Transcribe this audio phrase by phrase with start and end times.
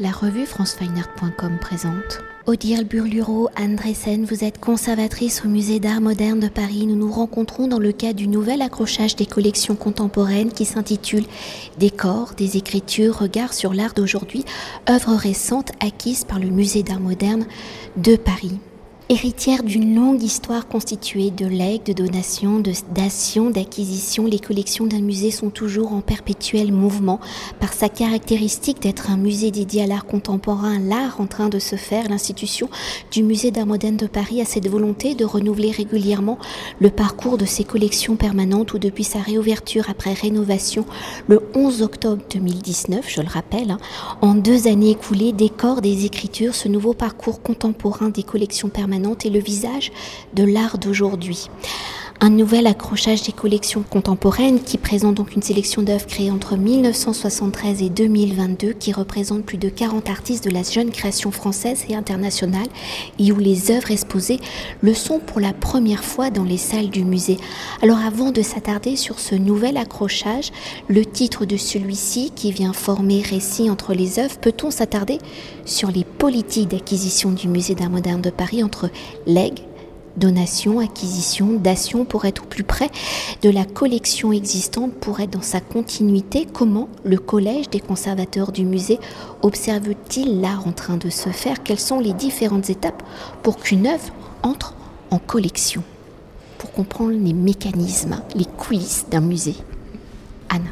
[0.00, 2.20] La revue francefineart.com présente.
[2.46, 6.86] Odile Burluro, Andresen, vous êtes conservatrice au musée d'art moderne de Paris.
[6.86, 11.24] Nous nous rencontrons dans le cadre du nouvel accrochage des collections contemporaines qui s'intitule
[11.78, 14.44] Décors, des écritures, regards sur l'art d'aujourd'hui,
[14.88, 17.44] œuvres récentes acquises par le musée d'art moderne
[17.96, 18.60] de Paris.
[19.10, 25.00] Héritière d'une longue histoire constituée de legs, de donations, de dations, d'acquisitions, les collections d'un
[25.00, 27.18] musée sont toujours en perpétuel mouvement.
[27.58, 31.76] Par sa caractéristique d'être un musée dédié à l'art contemporain, l'art en train de se
[31.76, 32.68] faire, l'institution
[33.10, 36.38] du musée d'art moderne de Paris a cette volonté de renouveler régulièrement
[36.78, 40.84] le parcours de ses collections permanentes ou depuis sa réouverture après rénovation
[41.28, 43.78] le 11 octobre 2019, je le rappelle, hein,
[44.20, 49.30] en deux années écoulées, décor des écritures, ce nouveau parcours contemporain des collections permanentes et
[49.30, 49.92] le visage
[50.34, 51.48] de l'art d'aujourd'hui
[52.20, 57.82] un nouvel accrochage des collections contemporaines qui présente donc une sélection d'œuvres créées entre 1973
[57.82, 62.66] et 2022 qui représente plus de 40 artistes de la jeune création française et internationale
[63.20, 64.40] et où les œuvres exposées
[64.80, 67.36] le sont pour la première fois dans les salles du musée.
[67.82, 70.50] Alors avant de s'attarder sur ce nouvel accrochage,
[70.88, 75.18] le titre de celui-ci qui vient former récit entre les œuvres, peut-on s'attarder
[75.64, 78.90] sur les politiques d'acquisition du musée d'art moderne de Paris entre
[79.26, 79.60] legs,
[80.18, 82.90] donation, acquisition, dation pour être au plus près
[83.42, 86.46] de la collection existante, pour être dans sa continuité.
[86.52, 88.98] Comment le Collège des conservateurs du musée
[89.42, 91.62] observe-t-il l'art en train de se faire?
[91.62, 93.02] Quelles sont les différentes étapes
[93.42, 94.74] pour qu'une œuvre entre
[95.10, 95.82] en collection?
[96.58, 99.56] Pour comprendre les mécanismes, les coulisses d'un musée.
[100.48, 100.70] Anna.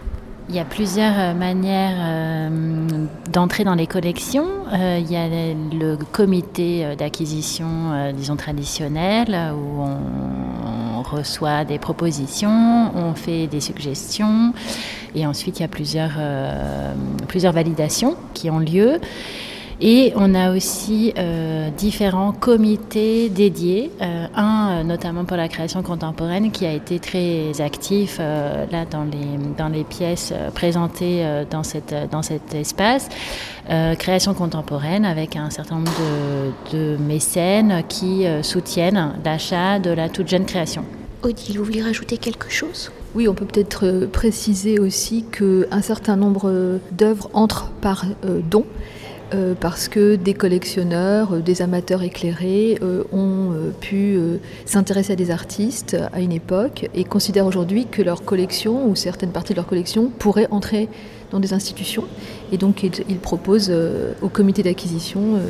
[0.49, 4.47] Il y a plusieurs euh, manières euh, d'entrer dans les collections.
[4.73, 13.15] Euh, il y a le comité d'acquisition, disons traditionnel, où on, reçoit des propositions, on
[13.15, 14.53] fait des suggestions,
[15.15, 16.19] et ensuite il y a plusieurs,
[17.29, 18.99] plusieurs validations qui ont lieu.
[19.81, 25.83] Et on a aussi euh, différents comités dédiés, euh, un euh, notamment pour la création
[25.83, 31.95] contemporaine qui a été très actif là dans les, dans les pièces présentées dans, cette,
[32.11, 33.09] dans cet espace.
[33.99, 35.93] création contemporaine avec un certain nombre
[36.73, 40.85] de, de mécènes qui soutiennent l'achat de la toute jeune création.
[41.23, 42.91] Odile, vous voulez rajouter quelque chose?
[43.15, 48.05] Oui, on peut peut-être préciser aussi qu'un certain nombre d'œuvres entrent par
[48.51, 48.65] don
[49.35, 54.19] euh, parce que des collectionneurs, euh, des amateurs éclairés euh, ont pu
[54.65, 59.33] s'intéresser à des artistes à une époque et considèrent aujourd'hui que leur collection ou certaines
[59.33, 60.89] parties de leur collection pourraient entrer
[61.33, 62.05] dans des institutions.
[62.53, 63.73] Et donc ils, proposent
[64.23, 65.41] au comité d'acquisition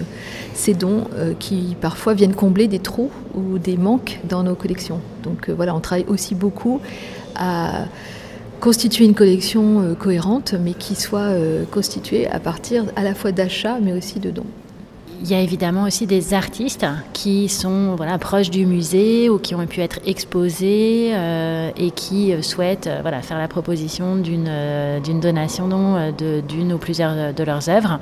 [0.54, 1.04] ces dons
[1.38, 5.00] qui parfois viennent combler des trous ou des manques dans nos collections.
[5.22, 6.80] Donc voilà, on travaille aussi beaucoup
[7.34, 7.84] à
[8.60, 13.32] constituer une collection euh, cohérente, mais qui soit euh, constituée à partir à la fois
[13.32, 14.46] d'achats, mais aussi de dons.
[15.22, 19.54] Il y a évidemment aussi des artistes qui sont voilà, proches du musée ou qui
[19.54, 25.68] ont pu être exposés euh, et qui souhaitent voilà, faire la proposition d'une donation
[26.18, 27.98] d'une ou plusieurs de leurs œuvres.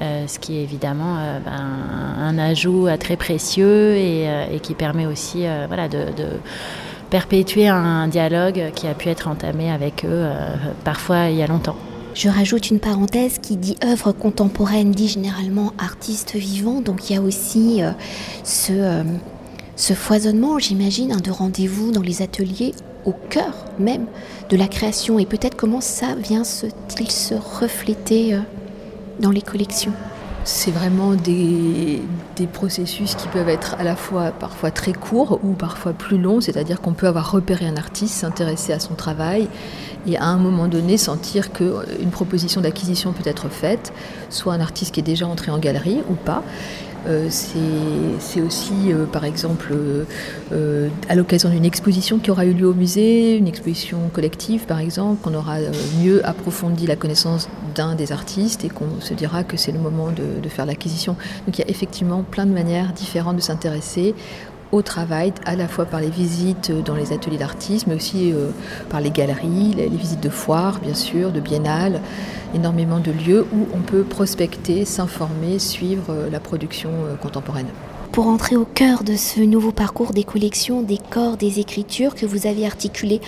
[0.00, 1.62] ce qui est évidemment ben,
[2.20, 6.02] un ajout très précieux et, qui permet aussi voilà, de
[7.10, 11.46] perpétuer un dialogue qui a pu être entamé avec eux euh, parfois il y a
[11.46, 11.76] longtemps.
[12.14, 17.16] Je rajoute une parenthèse qui dit œuvre contemporaine, dit généralement artiste vivant, donc il y
[17.16, 17.92] a aussi euh,
[18.42, 19.02] ce, euh,
[19.76, 22.74] ce, foisonnement, j'imagine, de rendez-vous dans les ateliers
[23.04, 24.06] au cœur même
[24.50, 25.18] de la création.
[25.18, 28.36] Et peut-être comment ça vient se-t-il se refléter
[29.20, 29.92] dans les collections?
[30.44, 32.02] C'est vraiment des,
[32.52, 36.80] processus qui peuvent être à la fois parfois très courts ou parfois plus longs, c'est-à-dire
[36.80, 39.48] qu'on peut avoir repéré un artiste, s'intéresser à son travail
[40.06, 43.92] et à un moment donné sentir qu'une proposition d'acquisition peut être faite,
[44.30, 46.42] soit un artiste qui est déjà entré en galerie ou pas.
[47.08, 49.72] Euh, c'est aussi, euh, par exemple,
[50.52, 54.78] euh, à l'occasion d'une exposition qui aura eu lieu au musée, une exposition collective, par
[54.78, 55.56] exemple, qu'on aura
[56.02, 60.10] mieux approfondi la connaissance d'un des artistes et qu'on se dira que c'est le moment
[60.10, 61.16] de, de faire l'acquisition.
[61.46, 64.14] Donc il y a effectivement plein de manières différentes de s'intéresser
[64.72, 68.50] au travail, à la fois par les visites dans les ateliers d'artistes, mais aussi euh,
[68.90, 72.00] par les galeries, les, visites de foires, bien sûr, de biennales,
[72.54, 77.68] énormément de lieux où on peut prospecter, s'informer, suivre euh, la production euh, contemporaine
[78.12, 82.26] pour entrer au cœur de ce nouveau parcours des collections, des corps, des écritures que
[82.26, 83.20] vous avez articulés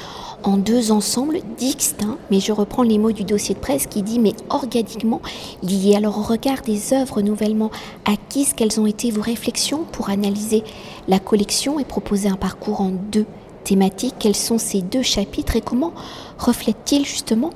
[0.43, 4.19] en deux ensembles distincts, mais je reprends les mots du dossier de presse qui dit
[4.19, 5.21] mais organiquement
[5.63, 5.95] liés.
[5.95, 7.71] Alors au regard des œuvres nouvellement
[8.05, 8.19] acquises,
[8.56, 10.62] quelles ont été vos réflexions pour analyser
[11.09, 13.27] la collection et proposer un parcours en deux
[13.65, 14.15] thématiques?
[14.19, 15.93] Quels sont ces deux chapitres et comment
[16.38, 17.50] reflètent-ils justement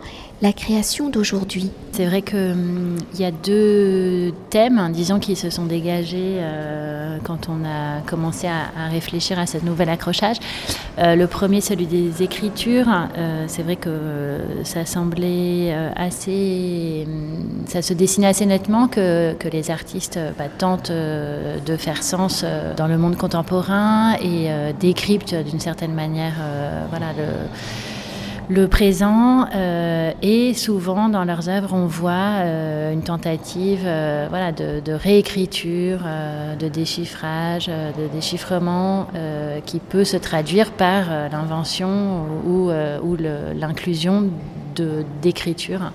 [0.44, 5.48] la création d'aujourd'hui C'est vrai qu'il hum, y a deux thèmes, hein, disons, qui se
[5.48, 10.36] sont dégagés euh, quand on a commencé à, réfléchir à ce nouvel accrochage.
[10.98, 12.88] Euh, le premier, celui des écritures.
[12.90, 17.06] Euh, c'est vrai que ça semblait assez.
[17.06, 22.44] Hum, ça se dessinait assez nettement que, que les artistes bah, tentent de faire sens
[22.76, 26.34] dans le monde contemporain et décryptent d'une certaine manière
[26.90, 27.24] voilà, le
[28.50, 34.52] le présent euh, et souvent dans leurs œuvres on voit euh, une tentative euh, voilà,
[34.52, 36.00] de, réécriture,
[36.58, 39.08] de déchiffrage, de déchiffrement
[39.66, 42.70] qui peut se traduire par l'invention ou,
[43.54, 44.30] l'inclusion
[45.22, 45.92] d'écriture,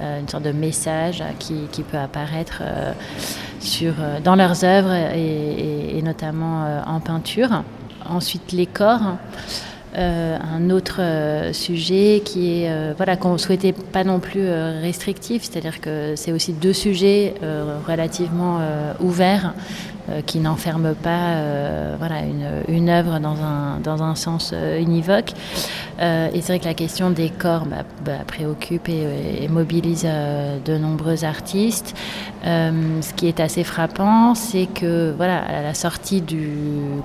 [0.00, 2.62] une sorte de message qui, peut apparaître
[3.60, 3.94] sur,
[4.24, 7.62] dans leurs œuvres et notamment en peinture.
[8.04, 9.16] Ensuite les corps.
[9.94, 15.42] Euh, un autre euh, sujet qui est euh, voilà qu'on souhaitait pas non plus restrictif,
[15.42, 17.34] c'est-à-dire que c'est aussi deux sujets
[17.86, 18.60] relativement
[19.00, 19.54] ouverts
[20.26, 21.36] qui n'enferment pas
[21.98, 22.22] voilà
[22.68, 25.32] une, œuvre dans un dans un sens univoque.
[26.00, 31.24] et c'est vrai que la question des corps bah, bah, préoccupe et, mobilise de nombreux
[31.24, 31.94] artistes.
[32.44, 36.48] ce qui est assez frappant, c'est que voilà à la sortie du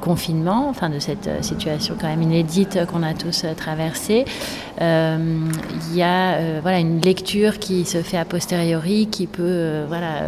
[0.02, 4.26] confinement, enfin de cette situation quand même inédite qu'on a tous euh, traversé.
[4.82, 5.18] Euh,
[5.90, 10.22] il y a euh, voilà, une lecture qui se fait a posteriori, qui peut voilà,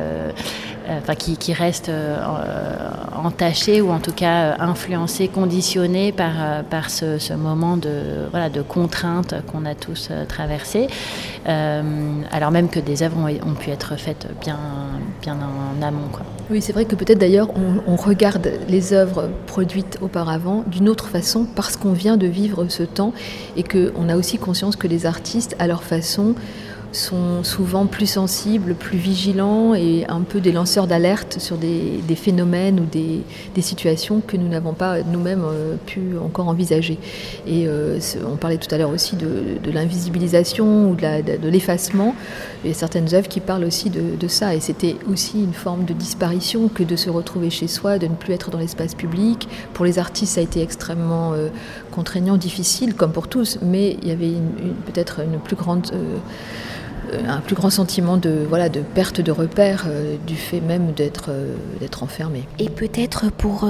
[0.89, 1.91] enfin, qui, qui, reste
[3.15, 9.35] entachée ou en tout cas influencée, conditionnée par, par ce, moment de, voilà, de contrainte
[9.47, 10.87] qu'on a tous traversé.
[11.45, 14.59] alors même que des œuvres ont, pu être faites bien,
[15.21, 16.07] bien en amont.
[16.11, 16.25] Quoi.
[16.49, 17.49] Oui, c'est vrai que peut-être d'ailleurs
[17.87, 22.83] on, regarde les œuvres produites auparavant d'une autre façon parce qu'on vient de vivre ce
[22.83, 23.13] temps
[23.55, 26.33] et qu'on a aussi conscience que les artistes, à leur façon,
[26.91, 32.79] sont souvent plus sensibles, plus vigilants et un peu des lanceurs d'alerte sur des, phénomènes
[32.79, 33.23] ou des,
[33.61, 36.97] situations que nous n'avons pas nous-mêmes euh, pu encore envisager.
[37.45, 42.15] Et euh, on parlait tout à l'heure aussi de, l'invisibilisation ou de l'effacement.
[42.63, 44.55] Il y a certaines œuvres qui parlent aussi de, ça.
[44.55, 48.15] Et c'était aussi une forme de disparition que de se retrouver chez soi, de ne
[48.15, 49.47] plus être dans l'espace public.
[49.73, 51.49] Pour les artistes, ça a été extrêmement euh,
[51.91, 54.33] contraignant, difficile, comme pour tous, mais il y avait
[54.85, 55.91] peut-être une plus grande...
[57.27, 61.27] un plus grand sentiment de, voilà, de perte de repères euh, du fait même d'être
[61.29, 62.43] euh, d'être enfermé.
[62.59, 63.67] Et peut-être pour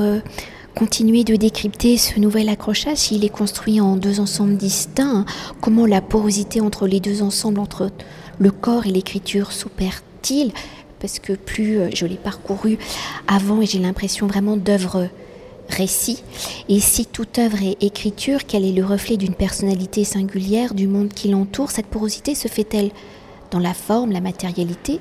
[0.75, 5.25] continuer de décrypter ce nouvel accrochage, s'il est construit en deux ensembles distincts,
[5.61, 7.91] comment la porosité entre les deux ensembles, entre
[8.37, 10.51] le corps et l'écriture s'opère-t-il
[10.99, 12.77] Parce que plus je l'ai parcouru
[13.27, 15.09] avant et j'ai l'impression vraiment d'œuvre
[15.69, 16.23] récit.
[16.67, 21.09] Et si toute œuvre est écriture, quel est le reflet d'une personnalité singulière du monde
[21.09, 21.71] qui l'entoure?
[21.71, 22.91] Cette porosité se fait-elle
[23.51, 24.99] dans la forme, la matérialité,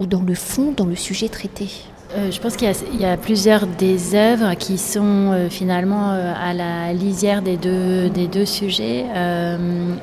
[0.00, 1.68] ou dans le fond, dans le sujet traité?
[2.16, 6.54] Euh, je pense qu'il y, a plusieurs des œuvres qui sont euh, finalement euh, à
[6.54, 9.04] la lisière des deux, des deux sujets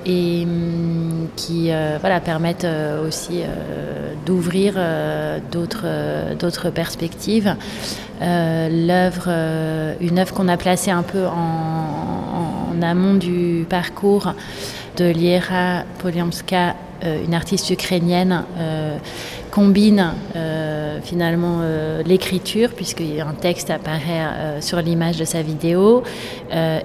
[0.05, 1.71] et mm, qui
[2.01, 2.67] voilà, permettent
[3.05, 3.41] aussi
[4.25, 4.75] d'ouvrir
[5.51, 7.55] d'autres, perspectives.
[8.21, 14.33] une œuvre qu'on a placée un peu en, amont du parcours
[14.97, 18.97] de Liera Poliamska une artiste ukrainienne, euh,
[19.51, 21.61] combine euh, finalement
[22.05, 26.03] l'écriture, puisqu'un texte apparaît sur l'image de sa vidéo,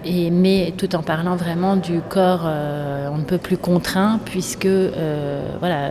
[0.04, 4.68] et, mais tout en parlant vraiment du corps, on ne peut plus contraint, puisque
[5.60, 5.90] voilà,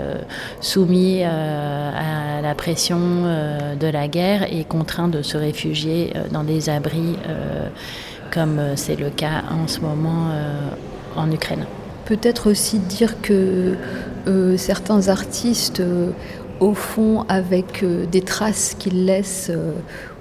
[0.62, 3.00] soumis à la pression
[3.80, 7.16] de la guerre et contraint de se réfugier dans des abris,
[8.32, 10.30] comme c'est le cas en ce moment
[11.16, 11.66] en Ukraine.
[12.08, 13.76] Peut-être aussi dire que
[14.28, 16.12] euh, certains artistes, euh,
[16.60, 19.52] au fond, avec euh, des traces qu'ils laissent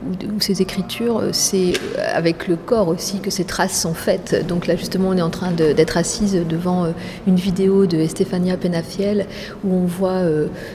[0.04, 1.72] ou, ces écritures, c'est
[2.14, 4.46] avec le corps aussi que ces traces sont faites.
[4.46, 6.92] Donc là, justement, on est en train d'être assise devant
[7.26, 9.26] une vidéo de Estefania Penafiel
[9.64, 10.22] où on voit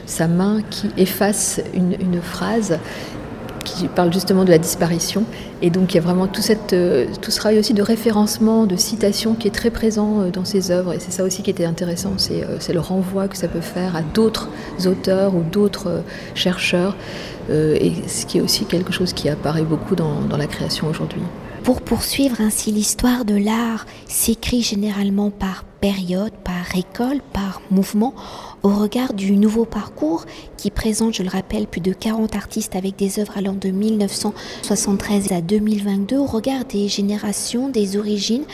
[0.06, 2.78] sa main qui efface une phrase
[3.62, 5.24] qui parle justement de la disparition.
[5.60, 6.42] Et donc il y a vraiment tout,
[6.72, 10.70] euh, ce travail aussi de référencement, de citation qui est très présent euh, dans ces
[10.70, 10.92] œuvres.
[10.92, 13.96] Et c'est ça aussi qui était intéressant, euh, c'est le renvoi que ça peut faire
[13.96, 14.48] à d'autres
[14.86, 16.02] auteurs ou d'autres
[16.34, 16.96] chercheurs.
[17.50, 21.22] et ce qui est aussi quelque chose qui apparaît beaucoup dans la création aujourd'hui.
[21.64, 28.14] Pour poursuivre ainsi l'histoire de l'art s'écrit généralement par période, par école, par mouvement,
[28.64, 30.24] au regard du nouveau parcours
[30.56, 35.30] qui présente, je le rappelle, plus de 40 artistes avec des œuvres allant de 1973
[35.30, 38.44] à 2022, au regard des générations, des origines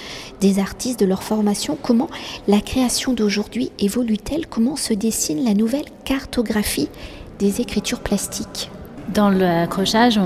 [0.42, 2.10] des artistes, de leur formation, comment
[2.46, 4.46] la création d'aujourd'hui évolue-t-elle?
[4.46, 6.88] Comment se dessine la nouvelle cartographie
[7.38, 8.70] des écritures plastiques?
[9.14, 10.20] Dans l'accrochage,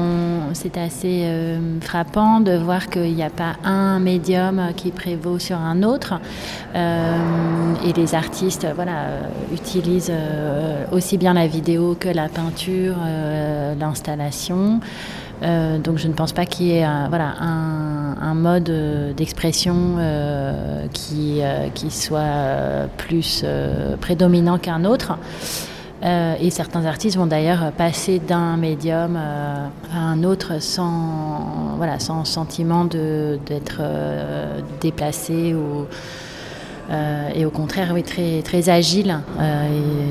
[0.55, 5.57] c'est assez euh, frappant de voir qu'il n'y a pas un médium qui prévaut sur
[5.57, 6.15] un autre.
[6.75, 9.21] Euh, et les artistes euh,
[9.53, 10.13] utilisent
[10.91, 12.97] aussi bien la vidéo que la peinture,
[13.79, 14.81] l'installation.
[15.41, 19.99] donc je ne pense pas qu'il y ait un, mode d'expression
[20.93, 23.45] qui soit plus
[24.01, 25.19] prédominant qu'un autre.
[26.05, 32.01] Euh, et certains artistes vont d'ailleurs passer d'un médium euh, à un autre sans, voilà,
[32.01, 35.87] sans sentiment d'être euh, déplacé ou,
[37.35, 39.19] et au contraire, oui, très, très agile.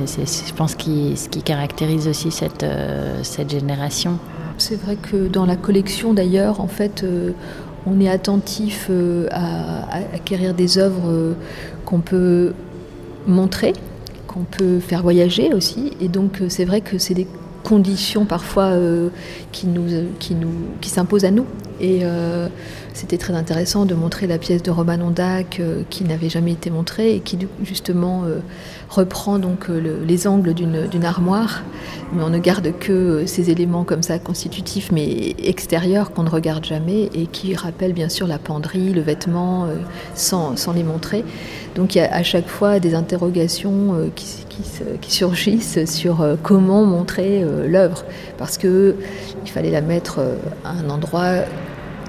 [0.05, 2.65] c'est, je pense, qui, ce qui caractérise aussi cette,
[3.21, 4.17] cette génération.
[4.57, 7.05] C'est vrai que dans la collection, d'ailleurs, en fait,
[7.86, 8.89] on est attentif
[9.29, 11.36] à, acquérir des œuvres
[11.86, 12.53] qu'on peut
[13.27, 13.74] montrer
[14.31, 15.91] qu'on peut faire voyager aussi.
[16.00, 17.27] Et donc euh, c'est vrai que c'est des
[17.63, 19.09] conditions parfois euh,
[19.51, 19.88] qui nous
[20.19, 21.45] qui nous qui s'imposent à nous
[21.81, 22.47] et euh,
[22.93, 26.69] c'était très intéressant de montrer la pièce de Roman Ondac euh, qui n'avait jamais été
[26.69, 28.38] montrée et qui justement euh,
[28.88, 31.63] reprend donc les angles d'une armoire,
[32.13, 36.65] mais on ne garde que ces éléments comme ça constitutifs mais extérieurs qu'on ne regarde
[36.65, 39.67] jamais et qui rappellent bien sûr la penderie, le vêtement
[40.13, 41.23] sans, les montrer.
[41.75, 44.45] Donc il y a à chaque fois des interrogations qui,
[45.00, 48.03] qui, surgissent sur comment montrer l'œuvre
[48.38, 48.95] parce que
[49.45, 50.19] il fallait la mettre
[50.65, 51.45] à un endroit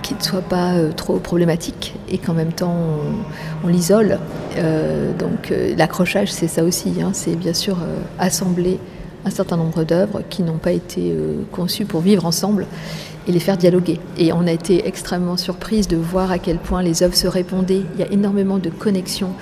[0.03, 2.77] qui ne soit pas euh, trop problématique et qu'en même temps
[3.65, 4.19] on, l'isole.
[4.57, 7.11] Euh, donc euh, l'accrochage, c'est ça aussi, hein.
[7.13, 7.79] c'est bien sûr
[8.19, 8.79] assembler
[9.25, 11.17] un certain nombre d'œuvres qui n'ont pas été
[11.53, 12.67] conçues pour vivre ensemble
[13.29, 14.01] et les faire dialoguer.
[14.19, 17.83] Et on a été extrêmement surprise de voir à quel point les œuvres se répondaient.
[17.95, 19.33] Il y a énormément de connexions,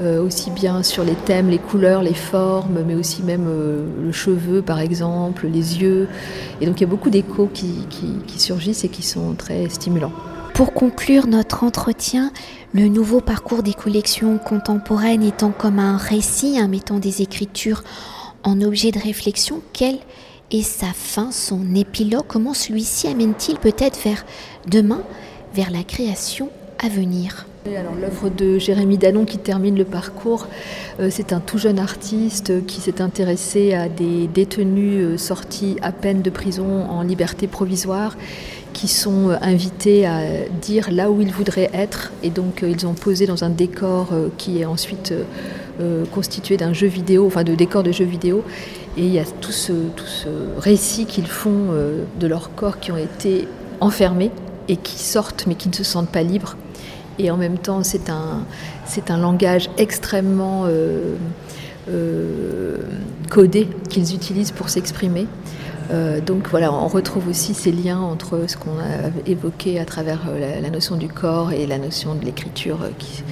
[0.00, 4.12] euh, aussi bien sur les thèmes, les couleurs, les formes, mais aussi même euh, le
[4.12, 6.08] cheveu par exemple, les yeux.
[6.60, 7.86] Et donc il y a beaucoup d'échos qui,
[8.26, 10.12] qui surgissent et qui sont très stimulants.
[10.54, 12.30] Pour conclure notre entretien,
[12.74, 17.82] le nouveau parcours des collections contemporaines étant comme un récit, hein, mettant des écritures
[18.44, 19.98] en objet de réflexion, quel
[20.50, 24.24] et sa fin, son épilogue, comment celui-ci amène-t-il peut-être vers
[24.68, 25.02] demain,
[25.54, 27.46] vers la création à venir?
[27.64, 30.48] L'œuvre de Jérémy Dallon qui termine le parcours,
[30.98, 35.92] euh, c'est un tout jeune artiste qui s'est intéressé à des détenus euh, sortis à
[35.92, 38.16] peine de prison en liberté provisoire
[38.72, 40.22] qui sont euh, invités à
[40.60, 44.60] dire là où ils voudraient être et donc ils ont posé dans un décor qui
[44.60, 45.14] est ensuite
[46.12, 48.44] constitué d'un jeu vidéo, enfin de décor de jeu vidéo
[48.96, 52.78] et il y a tout ce, tout ce récit qu'ils font euh, de leur corps
[52.78, 53.48] qui ont été
[53.80, 54.30] enfermés
[54.68, 56.56] et qui sortent mais qui ne se sentent pas libres.
[57.18, 58.44] Et en même temps, c'est un,
[58.86, 61.14] c'est un langage extrêmement euh,
[61.90, 62.76] euh,
[63.30, 65.26] codé qu'ils utilisent pour s'exprimer.
[66.24, 70.20] Donc voilà, on retrouve aussi ces liens entre ce qu'on a évoqué à travers
[70.62, 73.22] la, notion du corps et la notion de l'écriture qui,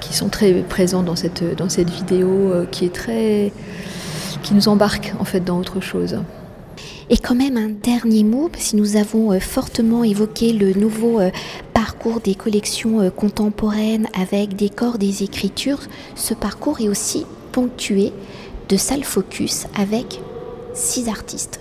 [0.00, 3.52] qui, sont très présents dans cette, dans cette vidéo qui est très
[4.42, 6.18] qui nous embarque en fait dans autre chose.
[7.08, 11.30] Et quand même un dernier mot, si nous avons euh, fortement évoqué le nouveau euh,
[11.72, 15.80] parcours des collections euh, contemporaines avec des corps des écritures,
[16.16, 18.12] ce parcours est aussi ponctué
[18.68, 20.20] de salles focus avec
[20.76, 21.60] six artistes.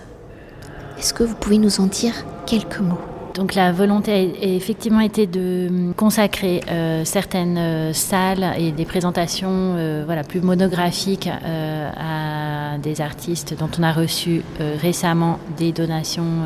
[1.00, 2.13] Est-ce que vous pouvez nous en dire
[2.45, 3.00] quelques mots?
[3.36, 9.50] Donc la volonté a effectivement été de consacrer euh, certaines euh, salles et des présentations
[9.51, 14.41] euh, voilà, plus monographiques à des artistes dont on a reçu
[14.81, 16.43] récemment des donations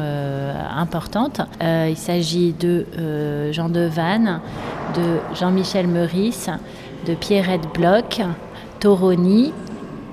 [0.75, 1.41] importantes.
[1.61, 2.85] il s'agit de
[3.51, 4.39] Jean Devanne,
[4.95, 6.49] de Jean-Michel Meurice,
[7.07, 8.21] de Pierrette Bloch,
[8.79, 9.53] Toroni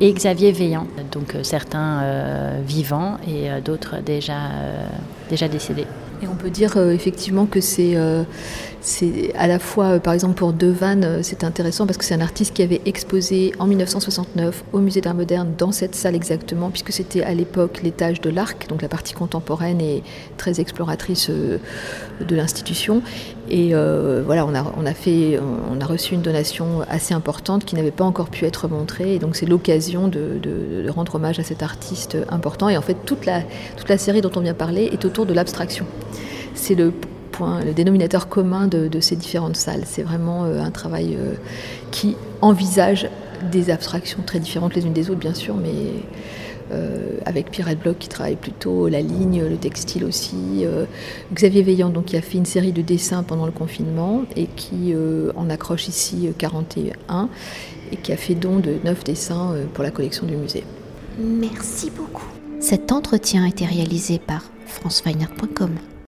[0.00, 0.86] et Xavier Veillant.
[1.12, 2.02] Donc certains
[2.66, 4.38] vivants et d'autres déjà,
[5.28, 5.86] déjà décédés.
[6.22, 8.22] Et on peut dire euh, effectivement que c'est euh,
[9.34, 12.54] à la fois, euh, par exemple pour Devanne, c'est intéressant parce que c'est un artiste
[12.54, 17.22] qui avait exposé en 1969 au Musée d'Art moderne dans cette salle exactement, puisque c'était
[17.22, 20.02] à l'époque l'étage de l'Arc, donc la partie contemporaine et
[20.38, 23.02] très exploratrice de l'institution.
[23.48, 23.72] Et
[24.24, 25.38] voilà, on a, on a, fait,
[25.70, 29.18] on a reçu une donation assez importante qui n'avait pas encore pu être montrée, et
[29.18, 32.68] donc c'est l'occasion de, de, de, rendre hommage à cet artiste important.
[32.68, 33.42] Et en fait, toute la,
[33.76, 35.86] toute la série dont on vient parler est autour de l'abstraction.
[36.54, 36.92] C'est le
[37.32, 39.82] point, le dénominateur commun de, ces différentes salles.
[39.84, 41.16] C'est vraiment un travail
[41.90, 43.08] qui envisage
[43.50, 46.02] des abstractions très différentes les unes des autres, bien sûr, mais
[46.72, 50.64] euh, avec Pirate Block qui travaille plutôt la ligne, le textile aussi.
[50.64, 50.84] Euh,
[51.32, 54.92] Xavier Veillant donc, qui a fait une série de dessins pendant le confinement et qui
[54.92, 57.28] euh, en accroche ici 41
[57.92, 60.64] et qui a fait don de 9 dessins pour la collection du musée.
[61.18, 62.26] Merci beaucoup.
[62.58, 65.70] Cet entretien a été réalisé par franceweiner.com.